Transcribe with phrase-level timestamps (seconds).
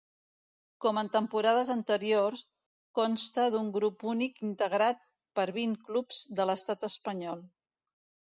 [0.85, 2.41] Com en temporades anteriors,
[3.01, 5.05] consta d'un grup únic integrat
[5.41, 7.45] per vint clubs de l'estat espanyol.